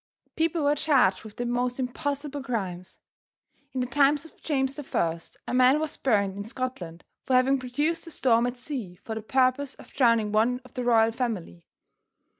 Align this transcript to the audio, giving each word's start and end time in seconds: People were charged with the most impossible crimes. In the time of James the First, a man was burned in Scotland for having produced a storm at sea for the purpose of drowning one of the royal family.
People 0.35 0.63
were 0.63 0.73
charged 0.73 1.23
with 1.23 1.35
the 1.37 1.45
most 1.45 1.79
impossible 1.79 2.41
crimes. 2.41 2.97
In 3.71 3.81
the 3.81 3.85
time 3.85 4.15
of 4.15 4.41
James 4.41 4.73
the 4.73 4.81
First, 4.81 5.37
a 5.47 5.53
man 5.53 5.79
was 5.79 5.95
burned 5.95 6.35
in 6.35 6.43
Scotland 6.43 7.03
for 7.27 7.35
having 7.35 7.59
produced 7.59 8.07
a 8.07 8.09
storm 8.09 8.47
at 8.47 8.57
sea 8.57 8.95
for 8.95 9.13
the 9.13 9.21
purpose 9.21 9.75
of 9.75 9.93
drowning 9.93 10.31
one 10.31 10.59
of 10.65 10.73
the 10.73 10.83
royal 10.83 11.11
family. 11.11 11.67